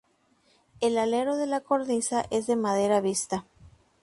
El 0.79 0.97
alero 0.97 1.37
de 1.37 1.45
la 1.45 1.59
cornisa 1.61 2.25
es 2.31 2.47
de 2.47 2.55
madera 2.55 3.01
vista. 3.01 3.45